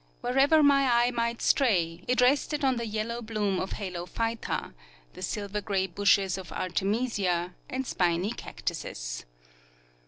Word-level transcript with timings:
Wherever 0.21 0.63
my 0.63 0.91
eye 1.05 1.11
might 1.11 1.43
stray, 1.43 2.01
it 2.07 2.21
rested 2.21 2.65
on 2.65 2.77
the 2.77 2.87
yellow 2.87 3.21
bloom 3.21 3.59
of 3.59 3.73
Halophyta, 3.73 4.73
the 5.13 5.21
silver 5.21 5.61
grey 5.61 5.85
bushes 5.85 6.39
of 6.39 6.51
Artemisia, 6.51 7.53
and 7.69 7.85
spiny 7.85 8.31
cactuses. 8.31 9.25